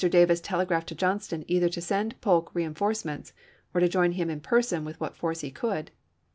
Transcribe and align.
Davis 0.09 0.41
telegi'aphed 0.41 0.85
to 0.87 0.95
Johnston 0.95 1.45
either 1.47 1.69
to 1.69 1.79
send 1.79 2.19
Polk 2.21 2.49
reenforcements 2.55 3.33
or 3.71 3.79
to 3.79 3.87
join 3.87 4.13
him 4.13 4.31
in 4.31 4.39
person 4.39 4.83
with 4.83 4.99
what 4.99 5.15
force 5.15 5.41
he 5.41 5.51
could. 5.51 5.91